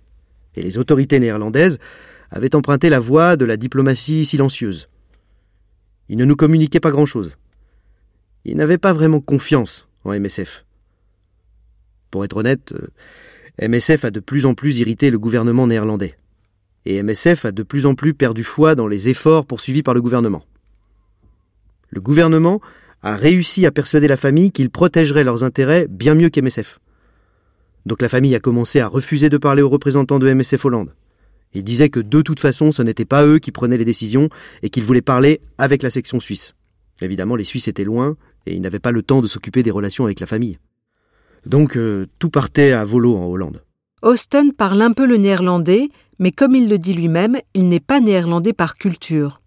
[0.57, 1.79] et les autorités néerlandaises
[2.31, 4.89] avaient emprunté la voie de la diplomatie silencieuse.
[6.09, 7.33] Ils ne nous communiquaient pas grand-chose.
[8.45, 10.65] Ils n'avaient pas vraiment confiance en MSF.
[12.11, 16.17] Pour être honnête, euh, MSF a de plus en plus irrité le gouvernement néerlandais.
[16.85, 20.03] Et MSF a de plus en plus perdu foi dans les efforts poursuivis par le
[20.03, 20.45] gouvernement.
[21.91, 22.61] Le gouvernement
[23.03, 26.79] a réussi à persuader la famille qu'il protégerait leurs intérêts bien mieux qu'MSF.
[27.87, 30.95] Donc la famille a commencé à refuser de parler aux représentants de MSF Hollande.
[31.53, 34.29] Ils disaient que de toute façon ce n'était pas eux qui prenaient les décisions
[34.63, 36.55] et qu'ils voulaient parler avec la section suisse.
[37.01, 38.17] Évidemment les Suisses étaient loin
[38.47, 40.59] et ils n'avaient pas le temps de s'occuper des relations avec la famille.
[41.47, 43.63] Donc euh, tout partait à volo en Hollande.
[44.03, 48.01] Austin parle un peu le néerlandais, mais comme il le dit lui-même, il n'est pas
[48.01, 49.41] néerlandais par culture.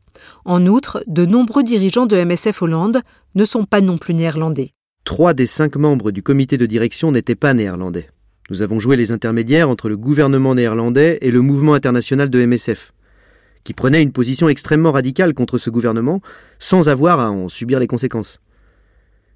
[0.45, 3.01] En outre, de nombreux dirigeants de MSF Hollande
[3.35, 4.71] ne sont pas non plus néerlandais.
[5.03, 8.09] Trois des cinq membres du comité de direction n'étaient pas néerlandais.
[8.49, 12.93] Nous avons joué les intermédiaires entre le gouvernement néerlandais et le mouvement international de MSF,
[13.63, 16.21] qui prenait une position extrêmement radicale contre ce gouvernement
[16.57, 18.39] sans avoir à en subir les conséquences.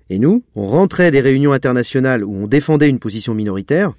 [0.09, 3.93] Et nous, on rentrait des réunions internationales où on défendait une position minoritaire,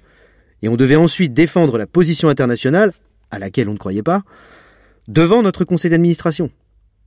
[0.61, 2.93] et on devait ensuite défendre la position internationale,
[3.29, 4.23] à laquelle on ne croyait pas,
[5.07, 6.49] devant notre conseil d'administration,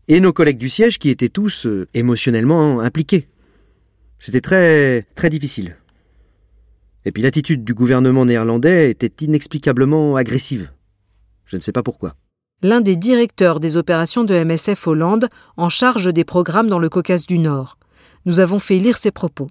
[0.08, 3.26] et nos collègues du siège qui étaient tous euh, émotionnellement impliqués.
[4.18, 5.76] C'était très, très difficile.
[7.06, 10.70] Et puis l'attitude du gouvernement néerlandais était inexplicablement agressive.
[11.46, 12.16] Je ne sais pas pourquoi.
[12.62, 17.24] L'un des directeurs des opérations de MSF Hollande en charge des programmes dans le Caucase
[17.24, 17.78] du Nord.
[18.24, 19.48] Nous avons fait lire ses propos.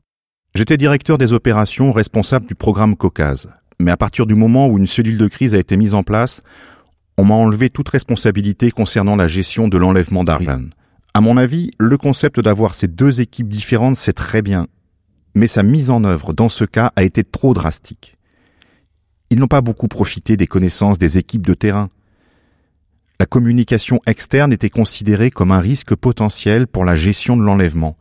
[0.54, 3.48] J'étais directeur des opérations responsable du programme Caucase.
[3.80, 6.41] Mais à partir du moment où une cellule de crise a été mise en place,
[7.18, 10.74] on m'a enlevé toute responsabilité concernant la gestion de l'enlèvement d'Ariane.
[11.13, 14.68] À mon avis, le concept d'avoir ces deux équipes différentes, c'est très bien,
[15.36, 18.15] mais sa mise en œuvre dans ce cas a été trop drastique.
[19.30, 21.89] Ils n'ont pas beaucoup profité des connaissances des équipes de terrain.
[23.19, 27.98] La communication externe était considérée comme un risque potentiel pour la gestion de l'enlèvement,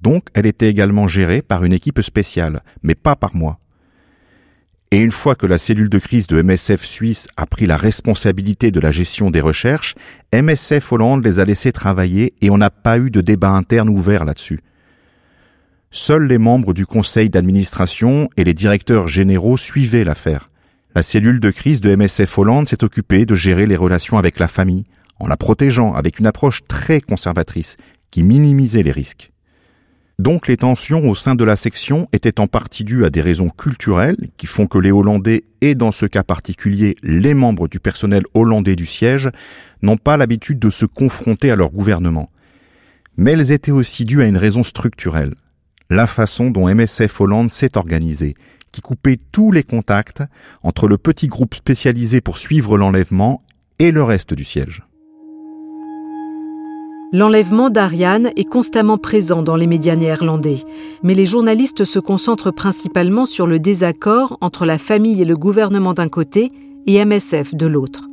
[0.00, 3.58] donc elle était également gérée par une équipe spéciale, mais pas par moi.
[4.90, 8.70] Et une fois que la cellule de crise de MSF Suisse a pris la responsabilité
[8.70, 9.94] de la gestion des recherches,
[10.32, 14.24] MSF Hollande les a laissés travailler et on n'a pas eu de débat interne ouvert
[14.24, 14.60] là-dessus.
[15.90, 20.48] Seuls les membres du conseil d'administration et les directeurs généraux suivaient l'affaire.
[20.94, 24.48] La cellule de crise de MSF Hollande s'est occupée de gérer les relations avec la
[24.48, 24.84] famille,
[25.18, 27.76] en la protégeant avec une approche très conservatrice
[28.10, 29.32] qui minimisait les risques.
[30.18, 33.48] Donc les tensions au sein de la section étaient en partie dues à des raisons
[33.48, 38.24] culturelles qui font que les Hollandais et dans ce cas particulier les membres du personnel
[38.34, 39.30] hollandais du siège
[39.80, 42.30] n'ont pas l'habitude de se confronter à leur gouvernement.
[43.16, 45.32] Mais elles étaient aussi dues à une raison structurelle
[45.90, 48.34] la façon dont MSF Hollande s'est organisée,
[48.72, 50.22] qui coupait tous les contacts
[50.62, 53.42] entre le petit groupe spécialisé pour suivre l'enlèvement
[53.78, 54.82] et le reste du siège.
[57.10, 60.58] L'enlèvement d'Ariane est constamment présent dans les médias néerlandais,
[61.02, 65.94] mais les journalistes se concentrent principalement sur le désaccord entre la famille et le gouvernement
[65.94, 66.52] d'un côté
[66.86, 68.07] et MSF de l'autre.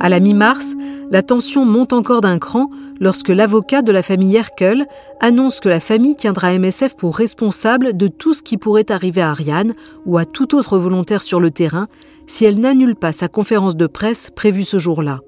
[0.00, 0.74] À la mi-mars,
[1.10, 2.68] la tension monte encore d'un cran
[3.00, 4.86] lorsque l'avocat de la famille Herkel
[5.20, 9.30] annonce que la famille tiendra MSF pour responsable de tout ce qui pourrait arriver à
[9.30, 9.74] Ariane
[10.06, 11.88] ou à tout autre volontaire sur le terrain
[12.26, 15.20] si elle n'annule pas sa conférence de presse prévue ce jour-là.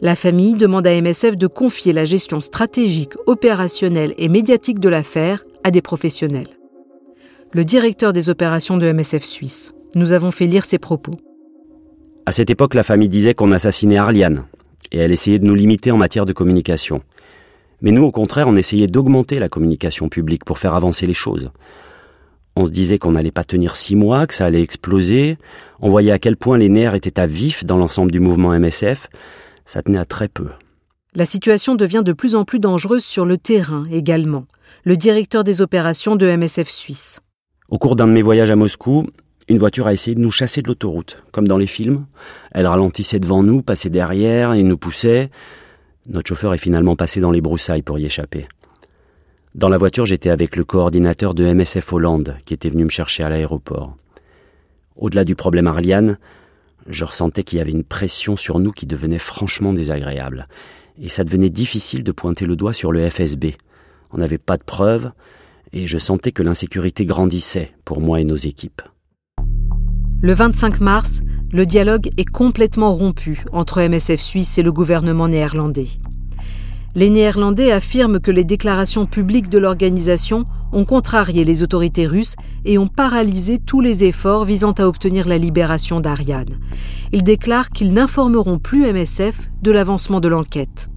[0.00, 5.44] La famille demande à MSF de confier la gestion stratégique, opérationnelle et médiatique de l'affaire
[5.62, 6.48] à des professionnels.
[7.52, 9.74] Le directeur des opérations de MSF Suisse.
[9.94, 11.12] Nous avons fait lire ses propos.
[12.26, 14.44] À cette époque, la famille disait qu'on assassinait Arliane,
[14.90, 17.02] et elle essayait de nous limiter en matière de communication.
[17.80, 21.50] Mais nous, au contraire, on essayait d'augmenter la communication publique pour faire avancer les choses.
[22.54, 25.38] On se disait qu'on n'allait pas tenir six mois, que ça allait exploser.
[25.80, 29.08] On voyait à quel point les nerfs étaient à vif dans l'ensemble du mouvement MSF
[29.64, 30.48] ça tenait à très peu.
[31.14, 34.46] La situation devient de plus en plus dangereuse sur le terrain également.
[34.84, 37.20] Le directeur des opérations de MSF Suisse.
[37.70, 39.06] Au cours d'un de mes voyages à Moscou,
[39.48, 42.06] une voiture a essayé de nous chasser de l'autoroute, comme dans les films.
[42.52, 45.30] Elle ralentissait devant nous, passait derrière et nous poussait.
[46.06, 48.46] Notre chauffeur est finalement passé dans les broussailles pour y échapper.
[49.54, 53.22] Dans la voiture, j'étais avec le coordinateur de MSF Hollande, qui était venu me chercher
[53.22, 53.96] à l'aéroport.
[54.96, 56.18] Au-delà du problème Arliane,
[56.88, 60.48] je ressentais qu'il y avait une pression sur nous qui devenait franchement désagréable.
[61.00, 63.56] Et ça devenait difficile de pointer le doigt sur le FSB.
[64.12, 65.12] On n'avait pas de preuves,
[65.72, 68.82] et je sentais que l'insécurité grandissait pour moi et nos équipes.
[70.24, 71.20] Le 25 mars,
[71.52, 75.88] le dialogue est complètement rompu entre MSF Suisse et le gouvernement néerlandais.
[76.94, 82.78] Les Néerlandais affirment que les déclarations publiques de l'organisation ont contrarié les autorités russes et
[82.78, 86.60] ont paralysé tous les efforts visant à obtenir la libération d'Ariane.
[87.12, 90.88] Ils déclarent qu'ils n'informeront plus MSF de l'avancement de l'enquête.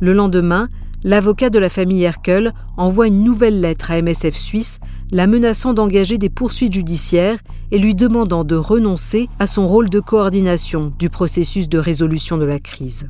[0.00, 0.68] Le lendemain,
[1.02, 4.78] l'avocat de la famille Herkel envoie une nouvelle lettre à MSF Suisse,
[5.10, 7.38] la menaçant d'engager des poursuites judiciaires
[7.70, 12.44] et lui demandant de renoncer à son rôle de coordination du processus de résolution de
[12.44, 13.08] la crise.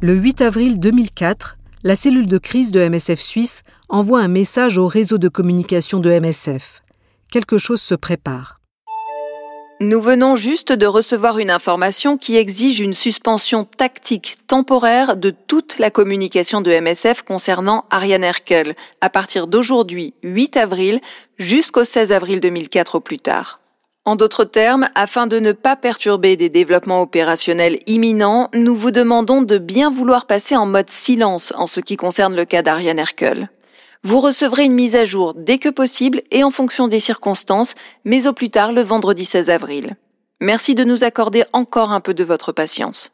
[0.00, 4.86] Le 8 avril 2004, la cellule de crise de MSF Suisse envoie un message au
[4.86, 6.82] réseau de communication de MSF.
[7.30, 8.60] Quelque chose se prépare.
[9.84, 15.78] Nous venons juste de recevoir une information qui exige une suspension tactique temporaire de toute
[15.78, 21.00] la communication de MSF concernant Ariane Herkel à partir d'aujourd'hui 8 avril
[21.36, 23.60] jusqu'au 16 avril 2004 au plus tard.
[24.06, 29.42] En d'autres termes, afin de ne pas perturber des développements opérationnels imminents, nous vous demandons
[29.42, 33.50] de bien vouloir passer en mode silence en ce qui concerne le cas d'Ariane Hercule.
[34.06, 38.26] Vous recevrez une mise à jour dès que possible et en fonction des circonstances, mais
[38.26, 39.96] au plus tard le vendredi 16 avril.
[40.42, 43.12] Merci de nous accorder encore un peu de votre patience.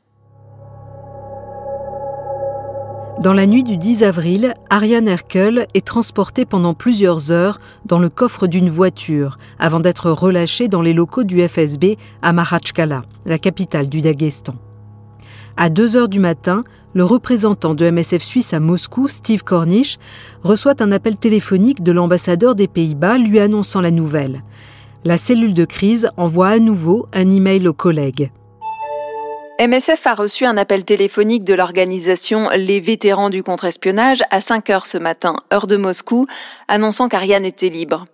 [3.22, 8.08] Dans la nuit du 10 avril, Ariane Herkel est transportée pendant plusieurs heures dans le
[8.08, 13.88] coffre d'une voiture avant d'être relâchée dans les locaux du FSB à Mahachkala, la capitale
[13.88, 14.54] du Daghestan.
[15.56, 19.98] À 2 heures du matin, le représentant de MSF Suisse à Moscou, Steve Cornish,
[20.42, 24.42] reçoit un appel téléphonique de l'ambassadeur des Pays-Bas lui annonçant la nouvelle.
[25.04, 28.30] La cellule de crise envoie à nouveau un email aux collègues.
[29.60, 34.86] MSF a reçu un appel téléphonique de l'organisation Les Vétérans du contre-espionnage à 5 heures
[34.86, 36.26] ce matin, heure de Moscou,
[36.66, 38.06] annonçant qu'Ariane était libre.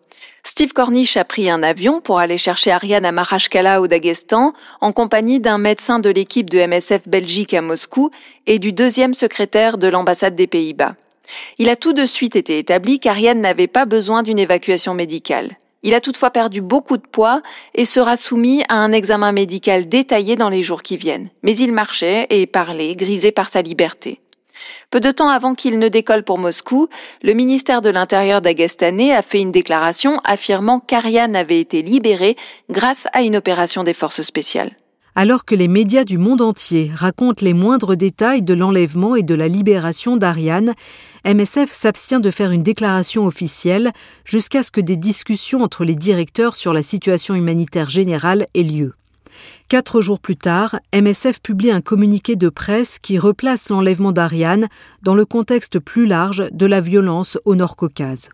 [0.48, 4.92] Steve Cornish a pris un avion pour aller chercher Ariane à Marashkala au Daghestan, en
[4.92, 8.12] compagnie d'un médecin de l'équipe de MSF Belgique à Moscou
[8.46, 10.94] et du deuxième secrétaire de l'ambassade des Pays-Bas.
[11.58, 15.56] Il a tout de suite été établi qu'Ariane n'avait pas besoin d'une évacuation médicale.
[15.82, 17.42] Il a toutefois perdu beaucoup de poids
[17.74, 21.28] et sera soumis à un examen médical détaillé dans les jours qui viennent.
[21.42, 24.20] Mais il marchait et parlait, grisé par sa liberté.
[24.90, 26.88] Peu de temps avant qu'il ne décolle pour Moscou,
[27.22, 32.36] le ministère de l'Intérieur d'Agestané a fait une déclaration affirmant qu'Ariane avait été libérée
[32.70, 34.72] grâce à une opération des forces spéciales.
[35.18, 39.34] Alors que les médias du monde entier racontent les moindres détails de l'enlèvement et de
[39.34, 40.74] la libération d'Ariane,
[41.24, 43.92] MSF s'abstient de faire une déclaration officielle
[44.26, 48.92] jusqu'à ce que des discussions entre les directeurs sur la situation humanitaire générale aient lieu.
[49.68, 54.68] Quatre jours plus tard, MSF publie un communiqué de presse qui replace l'enlèvement d'Ariane
[55.02, 58.28] dans le contexte plus large de la violence au Nord-Caucase.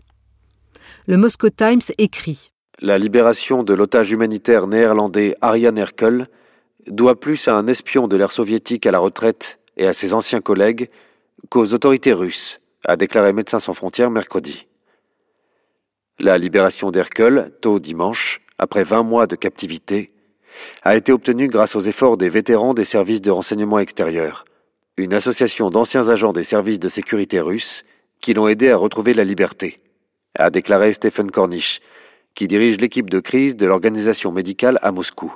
[1.06, 6.26] Le Moscow Times écrit La libération de l'otage humanitaire néerlandais Ariane Erkel
[6.86, 10.40] doit plus à un espion de l'ère soviétique à la retraite et à ses anciens
[10.40, 10.88] collègues
[11.48, 14.66] qu'aux autorités russes, a déclaré Médecins sans frontières mercredi.
[16.18, 20.10] La libération d'Hercule, tôt dimanche, après 20 mois de captivité,
[20.82, 24.44] a été obtenue grâce aux efforts des vétérans des services de renseignement extérieur,
[24.96, 27.85] une association d'anciens agents des services de sécurité russes
[28.20, 29.77] qui l'ont aidé à retrouver la liberté,
[30.38, 31.81] a déclaré Stephen Cornish,
[32.35, 35.33] qui dirige l'équipe de crise de l'organisation médicale à Moscou.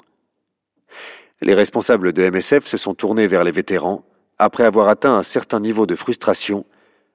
[1.42, 4.04] Les responsables de MSF se sont tournés vers les vétérans
[4.38, 6.64] après avoir atteint un certain niveau de frustration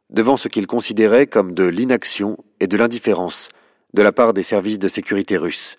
[0.09, 3.49] devant ce qu'ils considéraient comme de l'inaction et de l'indifférence
[3.93, 5.77] de la part des services de sécurité russes.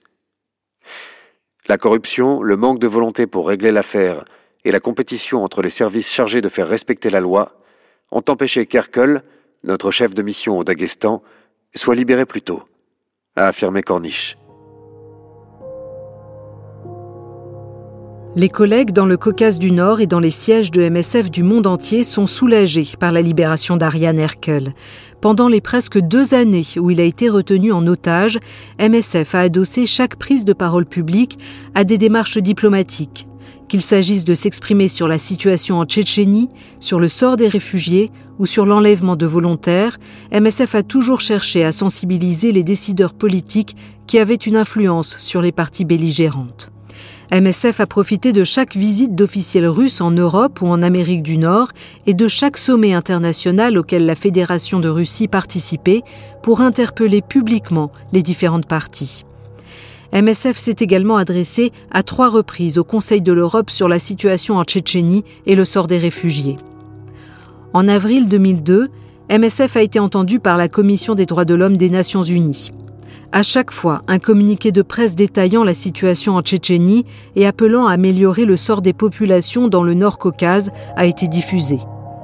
[1.72, 4.26] La corruption, le manque de volonté pour régler l'affaire
[4.62, 7.48] et la compétition entre les services chargés de faire respecter la loi
[8.10, 9.22] ont empêché Kerkel,
[9.64, 11.22] notre chef de mission au Daghestan,
[11.74, 12.64] soit libéré plus tôt,
[13.36, 14.36] a affirmé Corniche.
[18.36, 21.66] Les collègues dans le Caucase du Nord et dans les sièges de MSF du monde
[21.66, 24.74] entier sont soulagés par la libération d'Ariane Herkel.
[25.22, 28.40] Pendant les presque deux années où il a été retenu en otage,
[28.80, 31.38] MSF a adossé chaque prise de parole publique
[31.76, 33.28] à des démarches diplomatiques.
[33.68, 36.48] Qu'il s'agisse de s'exprimer sur la situation en Tchétchénie,
[36.80, 38.10] sur le sort des réfugiés
[38.40, 40.00] ou sur l'enlèvement de volontaires,
[40.32, 43.76] MSF a toujours cherché à sensibiliser les décideurs politiques
[44.08, 46.71] qui avaient une influence sur les parties belligérantes.
[47.32, 51.68] MSF a profité de chaque visite d'officiels russes en Europe ou en Amérique du Nord
[52.06, 56.02] et de chaque sommet international auquel la Fédération de Russie participait
[56.42, 59.24] pour interpeller publiquement les différentes parties.
[60.12, 64.64] MSF s'est également adressé à trois reprises au Conseil de l'Europe sur la situation en
[64.64, 66.58] Tchétchénie et le sort des réfugiés.
[67.72, 68.88] En avril 2002,
[69.30, 72.72] MSF a été entendu par la Commission des droits de l'homme des Nations Unies.
[73.34, 77.92] À chaque fois, un communiqué de presse détaillant la situation en Tchétchénie et appelant à
[77.92, 81.78] améliorer le sort des populations dans le Nord Caucase a été diffusé.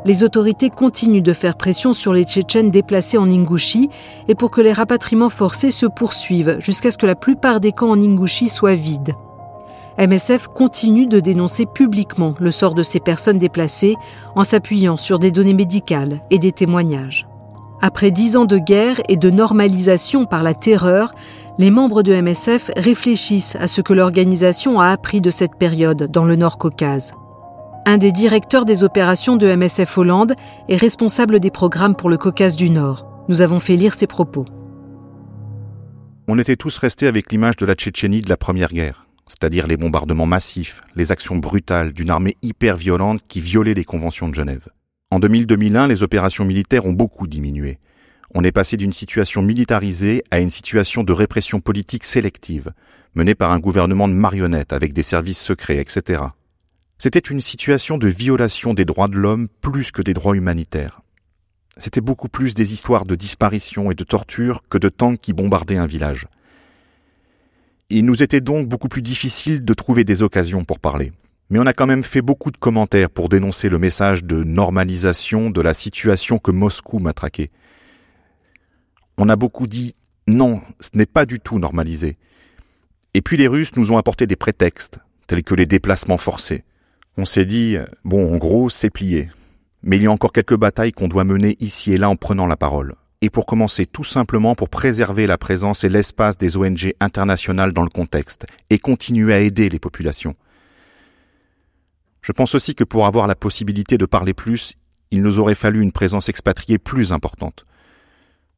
[0.04, 3.88] Les autorités continuent de faire pression sur les Tchétchènes déplacés en Ingouchie
[4.28, 7.90] et pour que les rapatriements forcés se poursuivent jusqu'à ce que la plupart des camps
[7.90, 9.14] en Ingouchie soient vides.
[9.98, 13.96] MSF continue de dénoncer publiquement le sort de ces personnes déplacées
[14.36, 17.26] en s'appuyant sur des données médicales et des témoignages.
[17.80, 21.12] Après dix ans de guerre et de normalisation par la terreur,
[21.58, 26.24] les membres de MSF réfléchissent à ce que l'organisation a appris de cette période dans
[26.24, 27.12] le Nord Caucase.
[27.86, 30.34] Un des directeurs des opérations de MSF Hollande
[30.68, 33.06] est responsable des programmes pour le Caucase du Nord.
[33.28, 34.44] Nous avons fait lire ses propos.
[36.26, 39.76] On était tous restés avec l'image de la Tchétchénie de la Première Guerre, c'est-à-dire les
[39.76, 44.68] bombardements massifs, les actions brutales d'une armée hyper violente qui violait les conventions de Genève.
[45.10, 47.78] En 2000-2001, les opérations militaires ont beaucoup diminué.
[48.34, 52.72] On est passé d'une situation militarisée à une situation de répression politique sélective,
[53.14, 56.24] menée par un gouvernement de marionnettes avec des services secrets, etc.
[56.98, 61.00] C'était une situation de violation des droits de l'homme plus que des droits humanitaires.
[61.78, 65.78] C'était beaucoup plus des histoires de disparition et de torture que de tanks qui bombardaient
[65.78, 66.26] un village.
[67.88, 71.12] Il nous était donc beaucoup plus difficile de trouver des occasions pour parler
[71.50, 75.50] mais on a quand même fait beaucoup de commentaires pour dénoncer le message de normalisation
[75.50, 77.50] de la situation que Moscou m'a traqué.
[79.16, 79.94] On a beaucoup dit
[80.26, 82.18] non, ce n'est pas du tout normalisé.
[83.14, 86.64] Et puis les Russes nous ont apporté des prétextes, tels que les déplacements forcés.
[87.16, 89.30] On s'est dit, bon, en gros, c'est plié.
[89.82, 92.46] Mais il y a encore quelques batailles qu'on doit mener ici et là en prenant
[92.46, 92.94] la parole.
[93.22, 97.82] Et pour commencer, tout simplement pour préserver la présence et l'espace des ONG internationales dans
[97.82, 100.34] le contexte, et continuer à aider les populations.
[102.22, 104.74] Je pense aussi que pour avoir la possibilité de parler plus,
[105.10, 107.64] il nous aurait fallu une présence expatriée plus importante.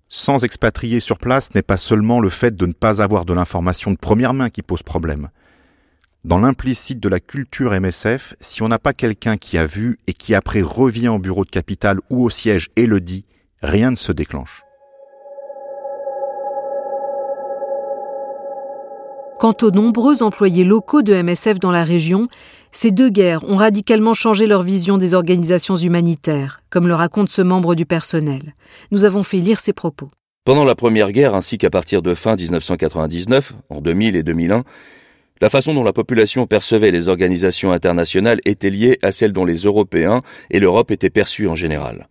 [0.09, 3.93] Sans expatriés sur place n'est pas seulement le fait de ne pas avoir de l'information
[3.93, 5.29] de première main qui pose problème.
[6.25, 10.13] Dans l'implicite de la culture MSF, si on n'a pas quelqu'un qui a vu et
[10.13, 13.25] qui après revient au bureau de capitale ou au siège et le dit,
[13.63, 14.63] rien ne se déclenche.
[19.39, 22.29] Quant aux nombreux employés locaux de MSF dans la région,
[22.73, 27.43] ces deux guerres ont radicalement changé leur vision des organisations humanitaires, comme le raconte ce
[27.43, 28.55] membre du personnel.
[28.91, 30.11] Nous avons fait lire ses propos.
[30.45, 34.65] Pendant la Première Guerre, ainsi qu'à partir de fin 1999, en 2000 et 2001,
[35.41, 39.63] la façon dont la population percevait les organisations internationales était liée à celle dont les
[39.63, 42.09] Européens et l'Europe étaient perçus en général.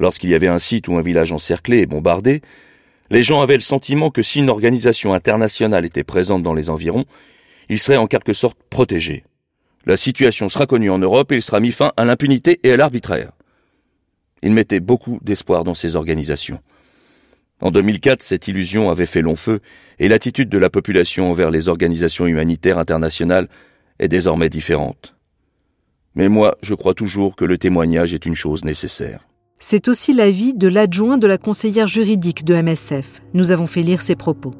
[0.00, 2.40] Lorsqu'il y avait un site ou un village encerclé et bombardé,
[3.10, 7.04] les gens avaient le sentiment que si une organisation internationale était présente dans les environs,
[7.68, 9.24] ils seraient en quelque sorte protégés.
[9.86, 12.76] La situation sera connue en Europe et il sera mis fin à l'impunité et à
[12.76, 13.32] l'arbitraire.
[14.42, 16.60] Il mettait beaucoup d'espoir dans ces organisations.
[17.60, 19.60] En 2004, cette illusion avait fait long feu
[19.98, 23.48] et l'attitude de la population envers les organisations humanitaires internationales
[23.98, 25.14] est désormais différente.
[26.14, 29.26] Mais moi, je crois toujours que le témoignage est une chose nécessaire.
[29.58, 33.22] C'est aussi l'avis de l'adjoint de la conseillère juridique de MSF.
[33.34, 34.52] Nous avons fait lire ses propos.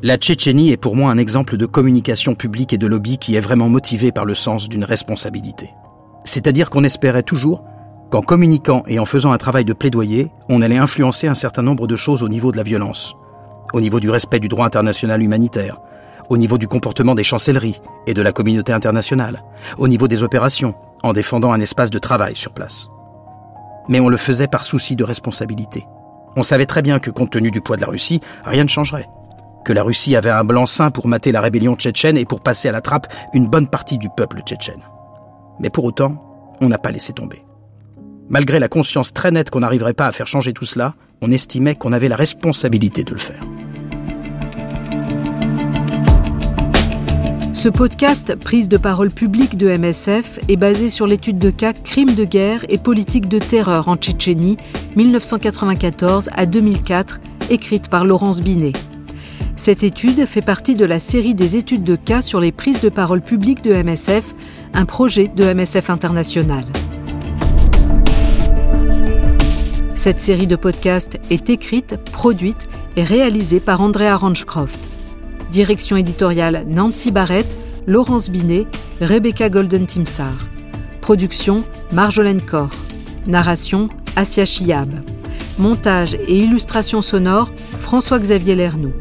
[0.00, 3.40] La Tchétchénie est pour moi un exemple de communication publique et de lobby qui est
[3.40, 5.74] vraiment motivé par le sens d'une responsabilité.
[6.22, 7.64] C'est-à-dire qu'on espérait toujours
[8.08, 11.88] qu'en communiquant et en faisant un travail de plaidoyer, on allait influencer un certain nombre
[11.88, 13.16] de choses au niveau de la violence,
[13.72, 15.80] au niveau du respect du droit international humanitaire,
[16.28, 19.42] au niveau du comportement des chancelleries et de la communauté internationale,
[19.78, 22.86] au niveau des opérations, en défendant un espace de travail sur place.
[23.88, 25.88] Mais on le faisait par souci de responsabilité.
[26.36, 29.08] On savait très bien que compte tenu du poids de la Russie, rien ne changerait.
[29.64, 32.72] Que la Russie avait un blanc-seing pour mater la rébellion tchétchène et pour passer à
[32.72, 34.82] la trappe une bonne partie du peuple tchétchène.
[35.60, 36.24] Mais pour autant,
[36.60, 37.44] on n'a pas laissé tomber.
[38.28, 41.74] Malgré la conscience très nette qu'on n'arriverait pas à faire changer tout cela, on estimait
[41.74, 43.42] qu'on avait la responsabilité de le faire.
[47.58, 52.14] Ce podcast, prise de parole publique de MSF, est basé sur l'étude de cas Crimes
[52.14, 54.58] de guerre et politique de terreur en Tchétchénie
[54.94, 57.18] 1994 à 2004,
[57.50, 58.74] écrite par Laurence Binet.
[59.58, 62.88] Cette étude fait partie de la série des études de cas sur les prises de
[62.88, 64.32] parole publiques de MSF,
[64.72, 66.64] un projet de MSF International.
[69.96, 74.78] Cette série de podcasts est écrite, produite et réalisée par Andrea Ranchcroft.
[75.50, 77.56] Direction éditoriale Nancy Barrett,
[77.88, 78.68] Laurence Binet,
[79.00, 80.38] Rebecca Golden-Timsar.
[81.00, 82.70] Production Marjolaine Corr.
[83.26, 84.88] Narration Asia Chiab.
[85.58, 88.94] Montage et illustration sonore François-Xavier Lernoux.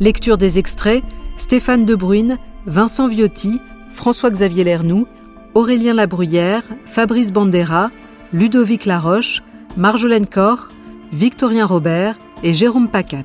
[0.00, 1.02] Lecture des extraits
[1.36, 3.60] Stéphane Debrune, Vincent Viotti,
[3.92, 5.06] François-Xavier Lernoux,
[5.54, 7.90] Aurélien Labruyère, Fabrice Bandera,
[8.32, 9.42] Ludovic Laroche,
[9.76, 10.70] Marjolaine Corr,
[11.12, 13.24] Victorien Robert et Jérôme Pacat.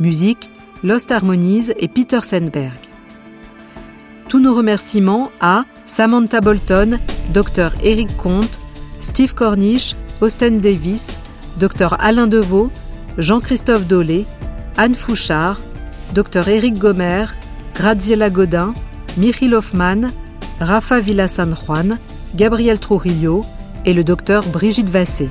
[0.00, 0.50] Musique
[0.82, 2.72] Lost Harmonies et Peter Sandberg.
[4.28, 6.98] Tous nos remerciements à Samantha Bolton,
[7.32, 8.58] Dr Eric Comte,
[9.00, 11.18] Steve Cornish, Austin Davis,
[11.58, 12.70] Dr Alain Deveau,
[13.16, 14.26] Jean-Christophe Dolé,
[14.76, 15.60] Anne Fouchard,
[16.14, 17.26] Dr Eric Gomer,
[17.74, 18.72] Graziella Godin,
[19.16, 20.10] Michiel Hoffman,
[20.60, 21.98] Rafa Villasan Juan,
[22.36, 23.44] Gabriel Trujillo
[23.84, 25.28] et le Dr Brigitte Vassé.